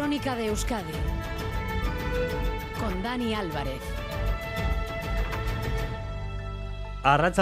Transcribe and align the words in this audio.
Crónica 0.00 0.34
de 0.34 0.46
Euskadi 0.46 0.94
con 2.80 3.02
Dani 3.02 3.34
Álvarez. 3.34 3.82
A 7.02 7.32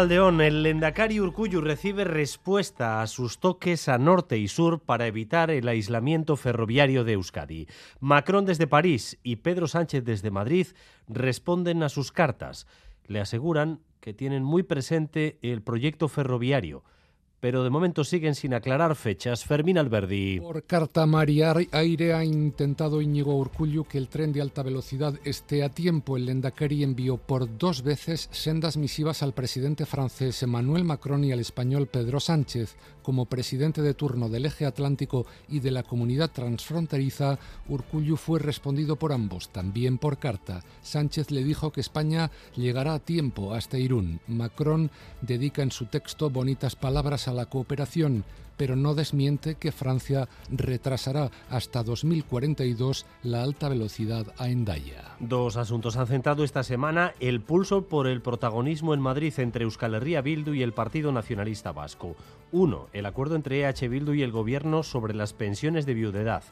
el 0.41 0.63
Lendakari 0.65 1.21
Urcuyu 1.21 1.61
recibe 1.61 2.03
respuesta 2.03 3.01
a 3.01 3.07
sus 3.07 3.39
toques 3.39 3.89
a 3.89 3.97
norte 3.97 4.39
y 4.39 4.49
sur 4.49 4.81
para 4.81 5.07
evitar 5.07 5.53
el 5.53 5.69
aislamiento 5.69 6.35
ferroviario 6.35 7.05
de 7.05 7.13
Euskadi. 7.13 7.69
Macron 8.01 8.45
desde 8.45 8.67
París 8.67 9.21
y 9.23 9.37
Pedro 9.37 9.69
Sánchez 9.69 10.05
desde 10.05 10.33
Madrid 10.33 10.67
responden 11.07 11.85
a 11.85 11.89
sus 11.89 12.11
cartas. 12.11 12.67
Le 13.07 13.21
aseguran 13.21 13.79
que 14.01 14.15
tienen 14.15 14.43
muy 14.43 14.65
presente 14.65 15.39
el 15.43 15.63
proyecto 15.63 16.09
ferroviario 16.09 16.83
pero 17.41 17.63
de 17.63 17.71
momento 17.71 18.05
siguen 18.05 18.35
sin 18.35 18.55
aclarar 18.55 18.97
fechas. 18.97 19.45
Fermín 19.45 19.79
Alberdi. 19.79 20.41
Por 20.41 20.65
carta 20.65 21.07
María 21.07 21.55
Aire 21.73 22.15
ha 22.15 22.25
intentado 22.25 23.01
Íñigo 23.01 23.37
Urcullu 23.37 23.85
que 23.85 23.99
el 23.99 24.09
tren 24.09 24.33
de 24.33 24.41
alta 24.41 24.63
velocidad 24.63 25.15
esté 25.25 25.63
a 25.63 25.69
tiempo. 25.69 26.17
El 26.17 26.27
Lendakari 26.27 26.83
envió 26.83 27.17
por 27.17 27.59
dos 27.59 27.83
veces 27.83 28.29
sendas 28.33 28.77
misivas 28.77 29.23
al 29.23 29.35
presidente 29.35 29.87
francés 29.87 30.43
Emmanuel 30.43 30.85
Macron 30.85 31.25
y 31.25 31.33
al 31.33 31.41
español 31.41 31.87
Pedro 31.87 32.21
Sánchez. 32.21 32.77
Como 33.09 33.25
presidente 33.25 33.81
de 33.81 33.95
turno 33.95 34.29
del 34.29 34.45
eje 34.45 34.67
atlántico 34.67 35.25
y 35.49 35.61
de 35.61 35.71
la 35.71 35.83
comunidad 35.83 36.31
transfronteriza, 36.31 37.39
Urcullu 37.67 38.19
fue 38.19 38.39
respondido 38.39 38.97
por 38.97 39.15
ambos, 39.15 39.49
también 39.49 39.97
por 39.97 40.19
carta. 40.19 40.63
Sánchez 40.83 41.31
le 41.31 41.43
dijo 41.43 41.73
que 41.73 41.81
España 41.81 42.31
llegará 42.55 42.93
a 42.93 42.99
tiempo 42.99 43.55
hasta 43.55 43.79
Irún. 43.79 44.21
Macron 44.27 44.91
dedica 45.23 45.63
en 45.63 45.71
su 45.71 45.87
texto 45.87 46.29
bonitas 46.29 46.77
palabras 46.77 47.29
a 47.29 47.33
la 47.33 47.47
cooperación, 47.47 48.27
pero 48.59 48.77
no 48.77 48.95
desmiente 48.95 49.55
que 49.55 49.73
Francia 49.73 50.29
retrasará 50.51 51.31
hasta 51.49 51.83
2042 51.83 53.07
la 53.23 53.43
alta 53.43 53.71
velocidad 53.71 54.27
a 54.37 54.49
Endaya. 54.49 55.17
Dos 55.21 55.57
asuntos 55.57 55.97
han 55.97 56.09
centrado 56.09 56.45
esta 56.45 56.63
semana 56.63 57.15
el 57.21 57.41
pulso 57.41 57.89
por 57.89 58.07
el 58.07 58.21
protagonismo 58.21 58.93
en 58.93 59.01
Madrid 59.01 59.33
entre 59.39 59.65
Euskal 59.65 59.95
Herria 59.95 60.21
Bildu 60.21 60.53
y 60.53 60.63
el 60.63 60.75
Partido 60.75 61.13
Nacionalista 61.13 61.73
Vasco. 61.73 62.17
Uno, 62.53 62.89
el 62.93 63.07
acuerdo 63.07 63.37
entre 63.37 63.61
EH 63.61 63.89
Bildu 63.89 64.13
y 64.13 64.23
el 64.23 64.33
Gobierno 64.33 64.83
sobre 64.83 65.15
las 65.15 65.33
pensiones 65.33 65.87
de 65.87 65.95
viudedad. 65.95 66.43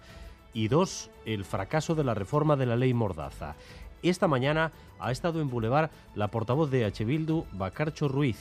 Y 0.55 0.69
dos, 0.69 1.11
el 1.27 1.45
fracaso 1.45 1.95
de 1.95 2.05
la 2.05 2.15
reforma 2.15 2.57
de 2.57 2.67
la 2.67 2.77
ley 2.77 2.95
Mordaza. 2.95 3.57
Esta 4.03 4.29
mañana 4.29 4.73
ha 5.01 5.11
estado 5.11 5.41
en 5.41 5.51
Boulevard 5.51 5.91
la 6.15 6.29
portavoz 6.29 6.71
de 6.71 6.87
EH 6.87 7.05
Bildu, 7.05 7.45
Bacarcho 7.53 8.09
Ruiz. 8.09 8.39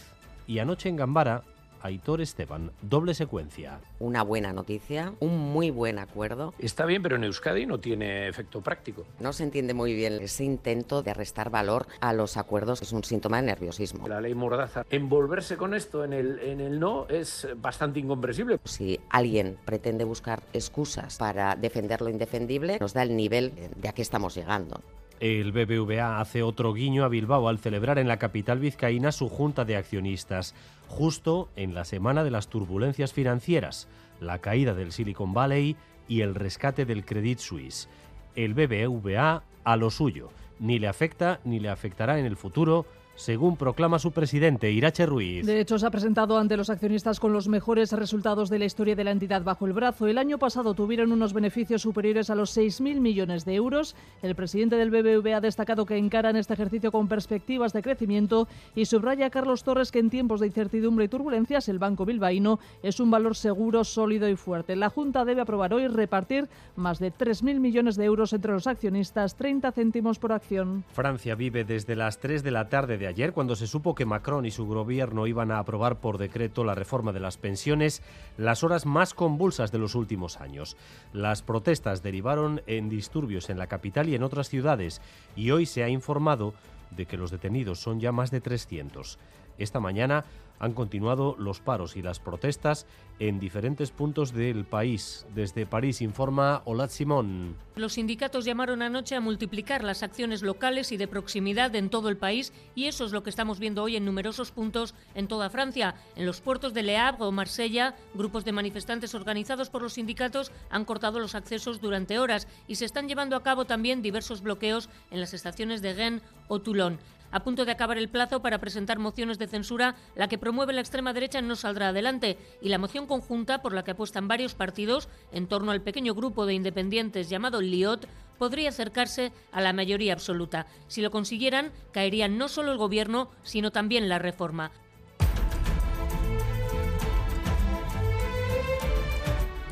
Y 0.48 0.60
anoche 0.60 0.90
en 0.90 0.96
Gambara, 0.96 1.44
Aitor 1.82 2.22
Esteban. 2.22 2.72
Doble 2.82 3.14
secuencia. 3.14 3.80
Una 4.00 4.24
buena 4.24 4.54
noticia, 4.54 5.14
un 5.20 5.38
muy 5.38 5.72
buen 5.72 6.00
acuerdo. 6.00 6.54
Está 6.60 6.86
bien, 6.86 7.02
pero 7.02 7.16
en 7.16 7.24
Euskadi 7.24 7.66
no 7.66 7.80
tiene 7.80 8.28
efecto 8.28 8.62
práctico. 8.62 9.06
No 9.20 9.34
se 9.34 9.44
entiende 9.44 9.74
muy 9.74 9.94
bien 9.94 10.14
ese 10.22 10.44
intento 10.44 11.04
de 11.04 11.14
restar 11.14 11.50
valor 11.50 11.88
a 12.02 12.14
los 12.14 12.38
acuerdos, 12.38 12.82
es 12.82 12.92
un 12.92 13.04
síntoma 13.04 13.38
de 13.38 13.48
nerviosismo. 13.48 14.08
La 14.08 14.22
ley 14.22 14.34
Mordaza, 14.34 14.86
envolverse 14.90 15.58
con 15.58 15.74
esto 15.74 16.04
en 16.04 16.14
el, 16.14 16.40
en 16.40 16.62
el 16.62 16.80
no 16.80 17.08
es 17.08 17.48
bastante 17.58 18.00
incomprensible. 18.00 18.60
Si 18.66 19.00
alguien 19.10 19.58
pretende 19.66 20.04
buscar 20.04 20.44
excusas 20.54 21.18
para 21.18 21.56
defender 21.56 22.02
lo 22.02 22.10
indefendible, 22.10 22.78
nos 22.80 22.94
da 22.94 23.04
el 23.04 23.16
nivel 23.16 23.54
de 23.76 23.90
a 23.90 23.94
qué 23.94 24.02
estamos 24.02 24.36
llegando. 24.36 24.82
El 25.20 25.54
BBVA 25.54 26.20
hace 26.20 26.44
otro 26.44 26.74
guiño 26.74 27.06
a 27.06 27.08
Bilbao 27.08 27.48
al 27.48 27.60
celebrar 27.60 28.00
en 28.00 28.08
la 28.08 28.18
capital 28.18 28.60
vizcaína 28.60 29.14
su 29.14 29.30
junta 29.30 29.64
de 29.64 29.78
accionistas, 29.78 30.54
justo 30.90 31.50
en 31.56 31.74
la 31.74 31.86
semana 31.86 32.24
de 32.26 32.32
las 32.32 32.50
turbulencias 32.50 33.14
financieras, 33.14 33.88
la 34.20 34.40
caída 34.40 34.74
del 34.74 34.92
Silicon 34.92 35.34
Valley 35.34 35.78
y 36.10 36.22
el 36.22 36.36
rescate 36.36 36.86
del 36.86 37.06
Credit 37.06 37.40
Suisse. 37.40 37.88
El 38.36 38.54
BBVA 38.54 39.44
a 39.64 39.76
lo 39.78 39.90
suyo, 39.90 40.32
ni 40.60 40.80
le 40.80 40.90
afecta 40.90 41.40
ni 41.46 41.60
le 41.60 41.70
afectará 41.70 42.20
en 42.20 42.26
el 42.26 42.36
futuro 42.36 42.86
según 43.16 43.58
proclama 43.58 44.00
su 44.00 44.12
presidente, 44.12 44.72
Irache 44.72 45.06
Ruiz. 45.06 45.46
De 45.46 45.60
hecho, 45.60 45.80
se 45.80 45.86
ha 45.86 45.92
presentado 45.92 46.38
ante 46.38 46.58
los 46.58 46.70
accionistas 46.70 47.20
con 47.20 47.34
los 47.34 47.48
mejores 47.48 47.92
resultados 47.92 48.50
de 48.50 48.60
la 48.60 48.66
historia 48.66 48.96
de 48.96 49.04
la 49.04 49.12
entidad 49.12 49.44
bajo 49.44 49.66
el 49.66 49.74
brazo. 49.74 50.08
El 50.08 50.18
año 50.18 50.38
pasado 50.38 50.74
tuvieron 50.74 51.12
unos 51.12 51.34
beneficios 51.34 51.82
superiores 51.82 52.30
a 52.30 52.36
los 52.36 52.56
6.000 52.56 53.00
millones 53.00 53.46
de 53.46 53.56
euros. 53.56 53.96
El 54.22 54.36
presidente 54.36 54.76
del 54.76 54.92
BBVA 54.92 55.38
ha 55.38 55.42
destacado 55.42 55.86
que 55.86 55.98
encaran 55.98 56.36
este 56.36 56.54
ejercicio 56.54 56.92
con 56.92 57.08
perspectivas 57.08 57.74
de 57.74 57.82
crecimiento 57.82 58.48
y 58.76 58.86
subraya 58.86 59.28
a 59.28 59.30
Carlos 59.30 59.64
Torres 59.64 59.92
que 59.92 60.00
en 60.00 60.10
tiempos 60.10 60.40
de 60.40 60.48
incertidumbre 60.48 61.06
y 61.06 61.08
turbulencias 61.08 61.70
el 61.70 61.80
Banco 61.80 62.06
Bilbaíno 62.06 62.60
es 62.84 63.00
un 63.00 63.12
valor 63.12 63.36
seguro, 63.36 63.84
sólido 63.84 64.28
y 64.30 64.36
fuerte. 64.36 64.76
La 64.76 64.90
Junta 64.90 65.26
debe 65.26 65.42
aprobar 65.42 65.74
hoy 65.74 65.88
repartir 65.88 66.48
más 66.76 67.00
de 67.00 67.14
3.000 67.14 67.60
millones 67.60 67.96
de 67.96 68.06
euros 68.06 68.34
entre 68.34 68.52
los 68.52 68.68
accionistas, 68.68 69.36
30 69.36 69.72
céntimos 69.72 70.20
por 70.20 70.32
acción. 70.32 70.84
Francia 70.92 71.36
vive 71.36 71.64
desde 71.64 71.96
las 71.96 72.20
3 72.20 72.44
de 72.44 72.52
la 72.52 72.70
tarde 72.70 72.98
de 72.98 73.05
ayer, 73.08 73.34
cuando 73.34 73.56
se 73.56 73.68
supo 73.68 73.96
que 73.96 74.06
Macron 74.06 74.46
y 74.46 74.52
su 74.52 74.66
gobierno 74.66 75.28
iban 75.28 75.52
a 75.52 75.60
aprobar 75.60 76.00
por 76.00 76.18
decreto 76.18 76.64
la 76.64 76.76
reforma 76.76 77.14
de 77.14 77.20
las 77.20 77.38
pensiones, 77.38 78.02
las 78.38 78.64
horas 78.64 78.86
más 78.86 79.14
convulsas 79.14 79.72
de 79.72 79.80
los 79.80 79.96
últimos 79.96 80.42
años. 80.42 80.78
Las 81.14 81.42
protestas 81.42 82.04
derivaron 82.04 82.62
en 82.68 82.90
disturbios 82.90 83.50
en 83.50 83.58
la 83.58 83.68
capital 83.68 84.10
y 84.10 84.16
en 84.16 84.24
otras 84.24 84.50
ciudades, 84.50 85.02
y 85.36 85.52
hoy 85.52 85.66
se 85.66 85.84
ha 85.84 85.90
informado 85.90 86.54
de 86.92 87.06
que 87.06 87.18
los 87.18 87.32
detenidos 87.32 87.80
son 87.80 88.00
ya 88.00 88.12
más 88.12 88.32
de 88.32 88.42
300. 88.42 89.20
Esta 89.58 89.80
mañana 89.80 90.26
han 90.60 90.74
continuado 90.74 91.36
los 91.38 91.60
paros 91.60 91.96
y 91.96 92.02
las 92.02 92.20
protestas 92.20 92.86
en 93.20 93.40
diferentes 93.40 93.92
puntos 93.92 94.34
del 94.34 94.66
país. 94.66 95.26
Desde 95.34 95.66
París 95.66 96.02
informa 96.02 96.62
Olat 96.66 96.90
Simón. 96.90 97.56
Los 97.76 97.94
sindicatos 97.94 98.46
llamaron 98.46 98.82
anoche 98.82 99.16
a 99.16 99.22
multiplicar 99.22 99.84
las 99.84 100.04
acciones 100.04 100.42
locales 100.42 100.92
y 100.92 100.98
de 100.98 101.08
proximidad 101.08 101.74
en 101.76 101.90
todo 101.90 102.10
el 102.10 102.18
país 102.18 102.54
y 102.74 102.86
eso 102.86 103.06
es 103.06 103.12
lo 103.12 103.24
que 103.24 103.30
estamos 103.30 103.60
viendo 103.60 103.84
hoy 103.84 103.96
en 103.96 104.06
numerosos 104.06 104.52
puntos 104.52 104.96
en 105.14 105.28
toda 105.28 105.50
Francia. 105.50 105.96
En 106.16 106.26
los 106.26 106.42
puertos 106.42 106.74
de 106.74 106.84
Le 106.84 106.98
Havre 106.98 107.26
o 107.26 107.32
Marsella, 107.32 107.96
grupos 108.14 108.44
de 108.44 108.52
manifestantes 108.52 109.16
organizados 109.16 109.70
por 109.70 109.82
los 109.82 109.94
sindicatos 109.94 110.52
han 110.70 110.86
cortado 110.86 111.20
los 111.20 111.36
accesos 111.36 111.82
durante 111.82 112.20
horas 112.20 112.48
y 112.68 112.76
se 112.76 112.86
están 112.86 113.08
llevando 113.08 113.36
a 113.36 113.44
cabo 113.44 113.66
también 113.66 114.02
diversos 114.02 114.42
bloqueos 114.42 114.90
en 115.12 115.20
las 115.20 115.34
estaciones 115.34 115.82
de 115.82 115.94
Rennes 115.94 116.24
o 116.48 116.60
Toulon. 116.60 117.00
A 117.36 117.44
punto 117.44 117.66
de 117.66 117.74
acabar 117.74 117.98
el 117.98 118.08
plazo 118.08 118.42
para 118.42 118.60
presentar 118.60 118.98
mociones 118.98 119.38
de 119.38 119.48
censura, 119.48 119.96
la 120.16 120.30
que 120.30 120.38
promueve 120.38 120.72
la 120.72 120.80
extrema 120.80 121.12
derecha 121.12 121.42
no 121.42 121.58
saldrá 121.58 121.90
adelante 121.90 122.38
y 122.62 122.70
la 122.70 122.78
moción 122.78 123.08
conjunta 123.08 123.62
por 123.62 123.74
la 123.74 123.84
que 123.84 123.92
apuestan 123.92 124.30
varios 124.30 124.56
partidos 124.56 125.10
en 125.34 125.48
torno 125.48 125.74
al 125.74 125.82
pequeño 125.82 126.16
grupo 126.16 126.46
de 126.46 126.54
independientes 126.54 127.28
llamado 127.28 127.60
Liot 127.60 128.08
podría 128.38 128.70
acercarse 128.70 129.34
a 129.52 129.60
la 129.60 129.74
mayoría 129.74 130.14
absoluta. 130.14 130.68
Si 130.88 131.02
lo 131.02 131.12
consiguieran, 131.12 131.74
caería 131.92 132.30
no 132.30 132.48
solo 132.48 132.72
el 132.72 132.78
gobierno, 132.78 133.30
sino 133.44 133.70
también 133.70 134.08
la 134.08 134.18
reforma. 134.18 134.72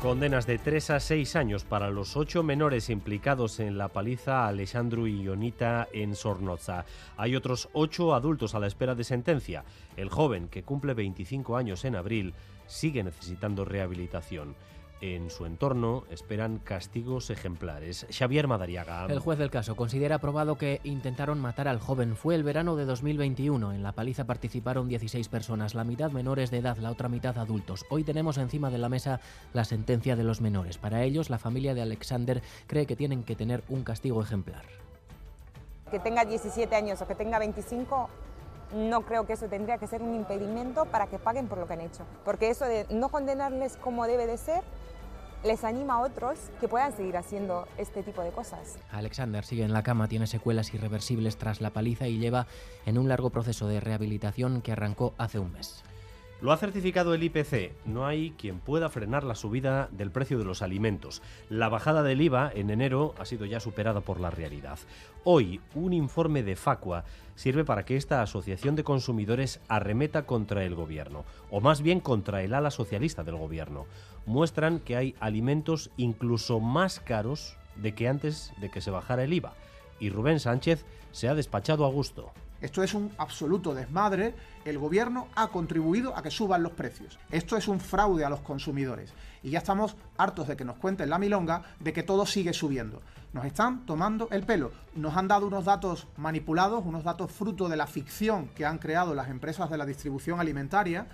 Condenas 0.04 0.46
de 0.46 0.58
3 0.58 0.90
a 0.90 1.00
6 1.00 1.34
años 1.34 1.64
para 1.64 1.88
los 1.88 2.14
ocho 2.18 2.42
menores 2.42 2.90
implicados 2.90 3.58
en 3.58 3.78
la 3.78 3.88
paliza 3.88 4.44
a 4.44 4.48
Alessandro 4.48 5.06
y 5.06 5.22
Ionita 5.22 5.88
en 5.94 6.14
Sornoza. 6.14 6.84
Hay 7.16 7.34
otros 7.36 7.70
ocho 7.72 8.14
adultos 8.14 8.54
a 8.54 8.58
la 8.58 8.66
espera 8.66 8.94
de 8.94 9.02
sentencia. 9.02 9.64
El 9.96 10.10
joven, 10.10 10.48
que 10.48 10.62
cumple 10.62 10.92
25 10.92 11.56
años 11.56 11.86
en 11.86 11.96
abril, 11.96 12.34
sigue 12.66 13.02
necesitando 13.02 13.64
rehabilitación 13.64 14.54
en 15.00 15.30
su 15.30 15.46
entorno 15.46 16.04
esperan 16.10 16.58
castigos 16.58 17.30
ejemplares. 17.30 18.06
Xavier 18.10 18.46
Madariaga. 18.46 19.06
El 19.06 19.18
juez 19.18 19.38
del 19.38 19.50
caso 19.50 19.76
considera 19.76 20.18
probado 20.18 20.56
que 20.56 20.80
intentaron 20.84 21.40
matar 21.40 21.68
al 21.68 21.80
joven. 21.80 22.16
Fue 22.16 22.34
el 22.34 22.42
verano 22.42 22.76
de 22.76 22.84
2021. 22.84 23.72
En 23.72 23.82
la 23.82 23.92
paliza 23.92 24.24
participaron 24.24 24.88
16 24.88 25.28
personas, 25.28 25.74
la 25.74 25.84
mitad 25.84 26.10
menores 26.10 26.50
de 26.50 26.58
edad, 26.58 26.76
la 26.78 26.90
otra 26.90 27.08
mitad 27.08 27.36
adultos. 27.38 27.84
Hoy 27.90 28.04
tenemos 28.04 28.38
encima 28.38 28.70
de 28.70 28.78
la 28.78 28.88
mesa 28.88 29.20
la 29.52 29.64
sentencia 29.64 30.16
de 30.16 30.24
los 30.24 30.40
menores. 30.40 30.78
Para 30.78 31.02
ellos, 31.02 31.30
la 31.30 31.38
familia 31.38 31.74
de 31.74 31.82
Alexander 31.82 32.42
cree 32.66 32.86
que 32.86 32.96
tienen 32.96 33.24
que 33.24 33.36
tener 33.36 33.62
un 33.68 33.84
castigo 33.84 34.22
ejemplar. 34.22 34.64
Que 35.90 35.98
tenga 35.98 36.24
17 36.24 36.74
años 36.74 37.00
o 37.02 37.06
que 37.06 37.14
tenga 37.14 37.38
25, 37.38 38.08
no 38.74 39.02
creo 39.02 39.26
que 39.26 39.34
eso 39.34 39.46
tendría 39.46 39.78
que 39.78 39.86
ser 39.86 40.02
un 40.02 40.14
impedimento 40.14 40.86
para 40.86 41.06
que 41.06 41.18
paguen 41.18 41.46
por 41.46 41.58
lo 41.58 41.66
que 41.66 41.74
han 41.74 41.80
hecho. 41.80 42.04
Porque 42.24 42.50
eso 42.50 42.64
de 42.64 42.86
no 42.90 43.08
condenarles 43.08 43.76
como 43.76 44.06
debe 44.06 44.26
de 44.26 44.36
ser, 44.36 44.62
les 45.44 45.62
anima 45.62 45.94
a 45.94 46.00
otros 46.00 46.38
que 46.60 46.68
puedan 46.68 46.96
seguir 46.96 47.16
haciendo 47.16 47.68
este 47.76 48.02
tipo 48.02 48.22
de 48.22 48.30
cosas. 48.30 48.78
Alexander 48.90 49.44
sigue 49.44 49.64
en 49.64 49.72
la 49.72 49.82
cama, 49.82 50.08
tiene 50.08 50.26
secuelas 50.26 50.72
irreversibles 50.72 51.36
tras 51.36 51.60
la 51.60 51.70
paliza 51.70 52.08
y 52.08 52.18
lleva 52.18 52.46
en 52.86 52.98
un 52.98 53.08
largo 53.08 53.30
proceso 53.30 53.68
de 53.68 53.80
rehabilitación 53.80 54.62
que 54.62 54.72
arrancó 54.72 55.14
hace 55.18 55.38
un 55.38 55.52
mes. 55.52 55.84
Lo 56.44 56.52
ha 56.52 56.58
certificado 56.58 57.14
el 57.14 57.22
IPC. 57.22 57.72
No 57.86 58.04
hay 58.04 58.32
quien 58.32 58.58
pueda 58.58 58.90
frenar 58.90 59.24
la 59.24 59.34
subida 59.34 59.88
del 59.92 60.10
precio 60.10 60.36
de 60.36 60.44
los 60.44 60.60
alimentos. 60.60 61.22
La 61.48 61.70
bajada 61.70 62.02
del 62.02 62.20
IVA 62.20 62.52
en 62.54 62.68
enero 62.68 63.14
ha 63.18 63.24
sido 63.24 63.46
ya 63.46 63.60
superada 63.60 64.02
por 64.02 64.20
la 64.20 64.28
realidad. 64.28 64.78
Hoy, 65.24 65.62
un 65.74 65.94
informe 65.94 66.42
de 66.42 66.54
Facua 66.54 67.04
sirve 67.34 67.64
para 67.64 67.86
que 67.86 67.96
esta 67.96 68.20
asociación 68.20 68.76
de 68.76 68.84
consumidores 68.84 69.58
arremeta 69.68 70.26
contra 70.26 70.64
el 70.64 70.74
gobierno, 70.74 71.24
o 71.50 71.62
más 71.62 71.80
bien 71.80 71.98
contra 71.98 72.42
el 72.42 72.52
ala 72.52 72.70
socialista 72.70 73.24
del 73.24 73.36
gobierno. 73.36 73.86
Muestran 74.26 74.80
que 74.80 74.96
hay 74.96 75.14
alimentos 75.20 75.92
incluso 75.96 76.60
más 76.60 77.00
caros 77.00 77.56
de 77.76 77.94
que 77.94 78.06
antes 78.06 78.52
de 78.60 78.70
que 78.70 78.82
se 78.82 78.90
bajara 78.90 79.24
el 79.24 79.32
IVA. 79.32 79.54
Y 79.98 80.10
Rubén 80.10 80.40
Sánchez 80.40 80.84
se 81.10 81.26
ha 81.26 81.34
despachado 81.34 81.86
a 81.86 81.88
gusto. 81.88 82.32
Esto 82.64 82.82
es 82.82 82.94
un 82.94 83.12
absoluto 83.18 83.74
desmadre. 83.74 84.34
El 84.64 84.78
gobierno 84.78 85.28
ha 85.34 85.48
contribuido 85.48 86.16
a 86.16 86.22
que 86.22 86.30
suban 86.30 86.62
los 86.62 86.72
precios. 86.72 87.18
Esto 87.30 87.58
es 87.58 87.68
un 87.68 87.78
fraude 87.78 88.24
a 88.24 88.30
los 88.30 88.40
consumidores. 88.40 89.12
Y 89.42 89.50
ya 89.50 89.58
estamos 89.58 89.96
hartos 90.16 90.48
de 90.48 90.56
que 90.56 90.64
nos 90.64 90.76
cuenten 90.76 91.10
la 91.10 91.18
milonga 91.18 91.62
de 91.78 91.92
que 91.92 92.02
todo 92.02 92.24
sigue 92.24 92.54
subiendo. 92.54 93.02
Nos 93.34 93.44
están 93.44 93.84
tomando 93.84 94.28
el 94.30 94.44
pelo. 94.44 94.72
Nos 94.94 95.14
han 95.14 95.28
dado 95.28 95.46
unos 95.46 95.66
datos 95.66 96.06
manipulados, 96.16 96.86
unos 96.86 97.04
datos 97.04 97.30
fruto 97.30 97.68
de 97.68 97.76
la 97.76 97.86
ficción 97.86 98.48
que 98.56 98.64
han 98.64 98.78
creado 98.78 99.14
las 99.14 99.28
empresas 99.28 99.68
de 99.68 99.76
la 99.76 99.84
distribución 99.84 100.40
alimentaria. 100.40 101.06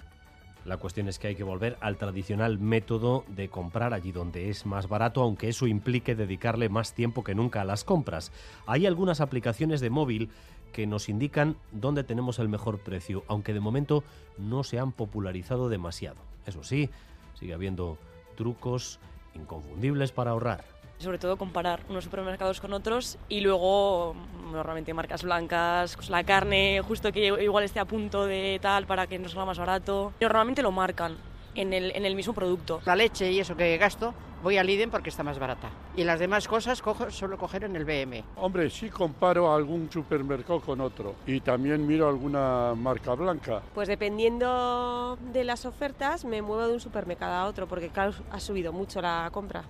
La 0.64 0.76
cuestión 0.76 1.08
es 1.08 1.18
que 1.18 1.28
hay 1.28 1.36
que 1.36 1.42
volver 1.42 1.78
al 1.80 1.96
tradicional 1.96 2.58
método 2.58 3.24
de 3.28 3.48
comprar 3.48 3.94
allí 3.94 4.12
donde 4.12 4.50
es 4.50 4.66
más 4.66 4.88
barato, 4.88 5.22
aunque 5.22 5.48
eso 5.48 5.66
implique 5.66 6.14
dedicarle 6.14 6.68
más 6.68 6.92
tiempo 6.92 7.24
que 7.24 7.34
nunca 7.34 7.62
a 7.62 7.64
las 7.64 7.82
compras. 7.82 8.30
Hay 8.66 8.86
algunas 8.86 9.22
aplicaciones 9.22 9.80
de 9.80 9.88
móvil 9.88 10.30
que 10.70 10.86
nos 10.86 11.08
indican 11.08 11.56
dónde 11.72 12.04
tenemos 12.04 12.38
el 12.38 12.48
mejor 12.48 12.78
precio, 12.78 13.24
aunque 13.28 13.52
de 13.54 13.60
momento 13.60 14.04
no 14.38 14.64
se 14.64 14.78
han 14.78 14.92
popularizado 14.92 15.68
demasiado. 15.68 16.18
Eso 16.46 16.62
sí, 16.62 16.90
sigue 17.38 17.54
habiendo 17.54 17.98
trucos 18.36 18.98
inconfundibles 19.34 20.12
para 20.12 20.32
ahorrar 20.32 20.64
sobre 21.00 21.18
todo 21.18 21.38
comparar 21.38 21.80
unos 21.88 22.04
supermercados 22.04 22.60
con 22.60 22.74
otros 22.74 23.16
y 23.28 23.40
luego 23.40 24.14
normalmente 24.52 24.92
marcas 24.92 25.22
blancas, 25.22 25.96
pues 25.96 26.10
la 26.10 26.24
carne 26.24 26.82
justo 26.86 27.10
que 27.10 27.26
igual 27.42 27.64
esté 27.64 27.80
a 27.80 27.86
punto 27.86 28.26
de 28.26 28.58
tal 28.60 28.86
para 28.86 29.06
que 29.06 29.18
nos 29.18 29.32
salga 29.32 29.46
más 29.46 29.58
barato. 29.58 30.12
Normalmente 30.20 30.62
lo 30.62 30.72
marcan 30.72 31.16
en 31.54 31.72
el, 31.72 31.92
en 31.94 32.04
el 32.04 32.16
mismo 32.16 32.32
producto. 32.32 32.80
La 32.84 32.96
leche 32.96 33.30
y 33.30 33.40
eso 33.40 33.56
que 33.56 33.76
gasto 33.76 34.14
voy 34.42 34.56
al 34.56 34.66
Lidl 34.66 34.90
porque 34.90 35.10
está 35.10 35.22
más 35.22 35.38
barata. 35.38 35.70
Y 35.96 36.04
las 36.04 36.18
demás 36.18 36.48
cosas 36.48 36.80
cojo, 36.82 37.10
suelo 37.10 37.36
coger 37.36 37.64
en 37.64 37.76
el 37.76 37.84
BM. 37.84 38.24
Hombre, 38.36 38.70
sí 38.70 38.88
comparo 38.88 39.52
algún 39.52 39.90
supermercado 39.90 40.60
con 40.60 40.80
otro 40.80 41.16
y 41.26 41.40
también 41.40 41.86
miro 41.86 42.08
alguna 42.08 42.74
marca 42.74 43.14
blanca. 43.14 43.62
Pues 43.74 43.88
dependiendo 43.88 45.18
de 45.32 45.44
las 45.44 45.66
ofertas 45.66 46.24
me 46.24 46.42
muevo 46.42 46.66
de 46.66 46.74
un 46.74 46.80
supermercado 46.80 47.34
a 47.34 47.46
otro 47.46 47.66
porque 47.66 47.88
claro, 47.88 48.12
ha 48.30 48.40
subido 48.40 48.72
mucho 48.72 49.00
la 49.00 49.28
compra. 49.32 49.64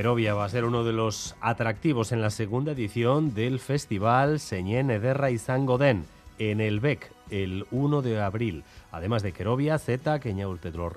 Querovia 0.00 0.32
va 0.32 0.46
a 0.46 0.48
ser 0.48 0.64
uno 0.64 0.82
de 0.82 0.94
los 0.94 1.36
atractivos 1.42 2.10
en 2.10 2.22
la 2.22 2.30
segunda 2.30 2.72
edición 2.72 3.34
del 3.34 3.60
festival 3.60 4.40
Señén 4.40 4.90
Ederra 4.90 5.30
y 5.30 5.36
Sangodén 5.36 6.06
en 6.38 6.62
el 6.62 6.80
BEC 6.80 7.12
el 7.28 7.66
1 7.70 8.00
de 8.00 8.18
abril. 8.18 8.64
Además 8.92 9.22
de 9.22 9.32
Querovia, 9.32 9.78
Zeta, 9.78 10.18
Keña 10.18 10.46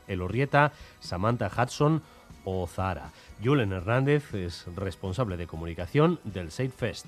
Elorrieta, 0.08 0.72
Samantha 1.02 1.52
Hudson 1.52 2.02
o 2.46 2.66
Zara. 2.66 3.12
Julen 3.44 3.74
Hernández 3.74 4.34
es 4.36 4.68
responsable 4.74 5.36
de 5.36 5.48
comunicación 5.48 6.22
del 6.24 6.50
Seid 6.50 6.72
Fest. 6.72 7.08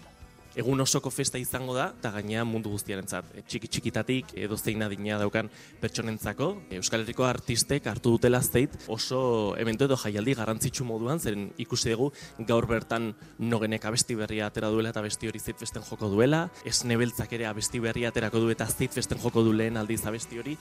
Egun 0.56 0.81
osoko 0.81 1.12
festa 1.12 1.40
izango 1.42 1.75
da, 1.75 1.90
eta 2.00 2.12
gainea 2.16 2.46
mundu 2.48 2.72
guztiarentzat. 2.74 3.31
E, 3.36 3.44
txiki 3.48 3.69
txikitatik 3.72 4.34
edo 4.46 4.57
zein 4.57 4.84
adina 4.86 5.19
daukan 5.22 5.50
pertsonentzako, 5.81 6.50
Euskal 6.80 7.04
Herriko 7.04 7.28
artistek 7.28 7.88
hartu 7.92 8.16
dutela 8.16 8.42
zeit 8.42 8.75
oso 8.92 9.19
eventu 9.62 9.90
edo 9.90 9.98
jaialdi 10.00 10.36
garrantzitsu 10.40 10.88
moduan, 10.88 11.19
zeren 11.19 11.50
ikusi 11.62 11.94
dugu 11.94 12.12
gaur 12.48 12.68
bertan 12.69 13.12
nogenek 13.40 13.86
abesti 13.86 14.16
berria 14.16 14.48
atera 14.48 14.72
duela 14.74 14.92
eta 14.94 15.04
abesti 15.04 15.30
hori 15.30 15.40
zeit 15.40 15.60
festen 15.60 15.86
joko 15.86 16.10
duela, 16.10 16.46
esnebeltzak 16.66 17.34
ere 17.38 17.50
abesti 17.52 17.84
berria 17.84 18.13
aterako 18.13 18.46
du 18.46 18.52
eta 18.54 18.68
zeit 18.72 18.94
festen 18.96 19.22
joko 19.22 19.44
du 19.44 19.54
lehen 19.54 19.78
aldiz 19.78 20.04
abesti 20.06 20.40
hori, 20.40 20.57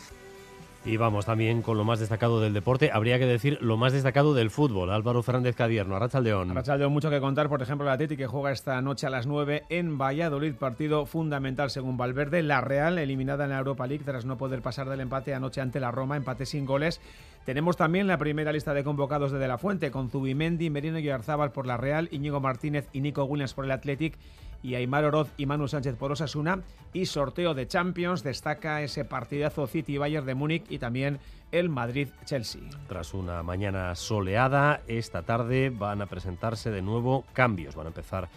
Y 0.86 0.98
vamos 0.98 1.24
también 1.24 1.62
con 1.62 1.78
lo 1.78 1.84
más 1.84 1.98
destacado 1.98 2.42
del 2.42 2.52
deporte. 2.52 2.90
Habría 2.92 3.18
que 3.18 3.24
decir 3.24 3.56
lo 3.62 3.78
más 3.78 3.94
destacado 3.94 4.34
del 4.34 4.50
fútbol. 4.50 4.90
Álvaro 4.90 5.22
Fernández 5.22 5.56
Cadierno, 5.56 5.96
Arrachaldeón. 5.96 6.50
Arrachaldeón, 6.50 6.92
mucho 6.92 7.08
que 7.08 7.20
contar. 7.20 7.48
Por 7.48 7.62
ejemplo, 7.62 7.86
el 7.86 7.92
Atlético 7.94 8.18
que 8.18 8.26
juega 8.26 8.52
esta 8.52 8.82
noche 8.82 9.06
a 9.06 9.10
las 9.10 9.26
9 9.26 9.64
en 9.70 9.96
Valladolid. 9.96 10.54
Partido 10.56 11.06
fundamental 11.06 11.70
según 11.70 11.96
Valverde. 11.96 12.42
La 12.42 12.60
Real, 12.60 12.98
eliminada 12.98 13.44
en 13.44 13.50
la 13.50 13.58
Europa 13.58 13.86
League 13.86 14.04
tras 14.04 14.26
no 14.26 14.36
poder 14.36 14.60
pasar 14.60 14.90
del 14.90 15.00
empate 15.00 15.32
anoche 15.32 15.62
ante 15.62 15.80
la 15.80 15.90
Roma. 15.90 16.18
Empate 16.18 16.44
sin 16.44 16.66
goles. 16.66 17.00
Tenemos 17.46 17.78
también 17.78 18.06
la 18.06 18.18
primera 18.18 18.52
lista 18.52 18.74
de 18.74 18.84
convocados 18.84 19.32
de 19.32 19.38
De 19.38 19.48
La 19.48 19.56
Fuente 19.56 19.90
con 19.90 20.10
Zubimendi, 20.10 20.68
Merino 20.68 20.98
y 20.98 21.08
Arzábal 21.08 21.52
por 21.52 21.66
la 21.66 21.78
Real, 21.78 22.08
Íñigo 22.10 22.40
Martínez 22.40 22.88
y 22.92 23.00
Nico 23.00 23.24
Williams 23.24 23.54
por 23.54 23.64
el 23.64 23.70
Athletic 23.70 24.18
y 24.64 24.74
Aymar 24.74 25.04
Oroz 25.04 25.30
y 25.36 25.46
Manu 25.46 25.68
Sánchez 25.68 25.94
por 25.96 26.10
Osasuna. 26.10 26.62
Y 26.94 27.06
sorteo 27.06 27.54
de 27.54 27.68
Champions, 27.68 28.24
destaca 28.24 28.82
ese 28.82 29.04
partidazo 29.04 29.66
City-Bayern 29.66 30.26
de 30.26 30.34
Múnich 30.34 30.64
y 30.70 30.78
también 30.78 31.20
el 31.52 31.68
Madrid-Chelsea. 31.68 32.62
Tras 32.88 33.12
una 33.14 33.42
mañana 33.42 33.94
soleada, 33.94 34.80
esta 34.88 35.22
tarde 35.22 35.70
van 35.70 36.00
a 36.00 36.06
presentarse 36.06 36.70
de 36.70 36.82
nuevo 36.82 37.24
cambios. 37.34 37.74
Van 37.74 37.86
a 37.86 37.90
empezar 37.90 38.28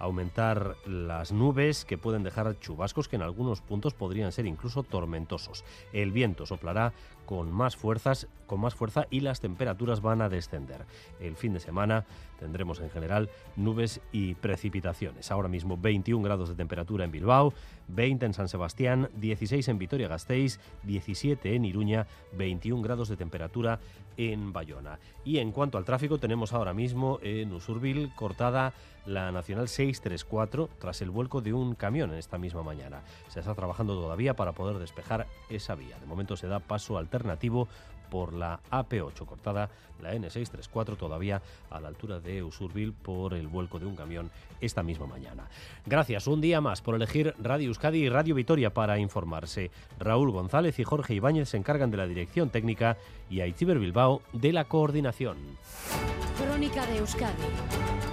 aumentar 0.00 0.76
las 0.86 1.30
nubes 1.30 1.84
que 1.84 1.98
pueden 1.98 2.24
dejar 2.24 2.58
chubascos 2.58 3.06
que 3.06 3.16
en 3.16 3.22
algunos 3.22 3.60
puntos 3.60 3.94
podrían 3.94 4.32
ser 4.32 4.46
incluso 4.46 4.82
tormentosos. 4.82 5.64
El 5.92 6.10
viento 6.10 6.46
soplará 6.46 6.92
con 7.26 7.52
más 7.52 7.76
fuerzas, 7.76 8.26
con 8.46 8.60
más 8.60 8.74
fuerza 8.74 9.06
y 9.08 9.20
las 9.20 9.40
temperaturas 9.40 10.00
van 10.00 10.20
a 10.20 10.28
descender. 10.28 10.84
El 11.20 11.36
fin 11.36 11.52
de 11.52 11.60
semana 11.60 12.04
tendremos 12.40 12.80
en 12.80 12.90
general 12.90 13.30
nubes 13.54 14.00
y 14.10 14.34
precipitaciones. 14.34 15.30
Ahora 15.30 15.48
mismo 15.48 15.76
21 15.76 16.24
grados 16.24 16.48
de 16.48 16.56
temperatura 16.56 17.04
en 17.04 17.12
Bilbao, 17.12 17.52
20 17.88 18.26
en 18.26 18.34
San 18.34 18.48
Sebastián, 18.48 19.10
16 19.14 19.68
en 19.68 19.78
Vitoria-Gasteiz, 19.78 20.58
17 20.82 21.54
en 21.54 21.66
Iruña, 21.66 22.06
21 22.32 22.82
grados 22.82 23.08
de 23.08 23.16
temperatura 23.16 23.78
en 24.16 24.52
Bayona. 24.52 24.98
Y 25.24 25.38
en 25.38 25.52
cuanto 25.52 25.78
al 25.78 25.84
tráfico, 25.84 26.18
tenemos 26.18 26.52
ahora 26.52 26.74
mismo 26.74 27.20
en 27.22 27.52
Usurbil 27.52 28.10
cortada 28.16 28.72
la 29.06 29.32
Nacional 29.32 29.68
634 29.94 30.70
tras 30.78 31.02
el 31.02 31.10
vuelco 31.10 31.40
de 31.40 31.52
un 31.52 31.74
camión 31.74 32.10
en 32.12 32.18
esta 32.18 32.38
misma 32.38 32.62
mañana. 32.62 33.02
Se 33.28 33.40
está 33.40 33.54
trabajando 33.54 33.94
todavía 33.94 34.34
para 34.34 34.52
poder 34.52 34.78
despejar 34.78 35.26
esa 35.48 35.74
vía. 35.74 35.98
De 35.98 36.06
momento 36.06 36.36
se 36.36 36.46
da 36.46 36.60
paso 36.60 36.96
al 36.96 37.10
alternativo 37.10 37.68
por 38.08 38.32
la 38.32 38.60
AP8, 38.70 39.24
cortada 39.24 39.70
la 40.02 40.14
N634 40.14 40.96
todavía 40.96 41.42
a 41.70 41.80
la 41.80 41.88
altura 41.88 42.20
de 42.20 42.42
Usurbil 42.42 42.92
por 42.92 43.34
el 43.34 43.46
vuelco 43.46 43.78
de 43.78 43.86
un 43.86 43.96
camión 43.96 44.30
esta 44.60 44.82
misma 44.82 45.06
mañana. 45.06 45.48
Gracias 45.86 46.26
un 46.26 46.40
día 46.40 46.60
más 46.60 46.80
por 46.80 46.94
elegir 46.94 47.34
Radio 47.38 47.68
Euskadi 47.68 47.98
y 47.98 48.08
Radio 48.08 48.34
Vitoria 48.34 48.72
para 48.72 48.98
informarse. 48.98 49.70
Raúl 49.98 50.30
González 50.30 50.78
y 50.78 50.84
Jorge 50.84 51.14
Ibáñez 51.14 51.50
se 51.50 51.56
encargan 51.56 51.90
de 51.90 51.98
la 51.98 52.06
dirección 52.06 52.50
técnica 52.50 52.96
y 53.28 53.40
Aitziber 53.40 53.78
Bilbao 53.78 54.22
de 54.32 54.52
la 54.52 54.64
coordinación. 54.64 55.36
Crónica 56.38 56.86
de 56.86 56.98
Euskadi 56.98 57.44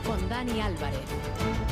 con 0.06 0.30
Dani 0.30 0.62
Álvarez. 0.62 1.67